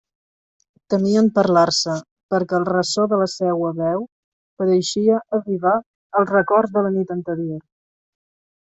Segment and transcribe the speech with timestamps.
[0.93, 1.97] Temien parlar-se,
[2.35, 4.03] perquè el ressò de la seua veu
[4.63, 5.77] pareixia avivar
[6.21, 7.67] els records de la nit anterior.